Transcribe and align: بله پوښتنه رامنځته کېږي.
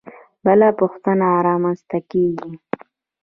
بله 0.45 0.67
پوښتنه 0.79 1.27
رامنځته 1.47 1.99
کېږي. 2.11 2.51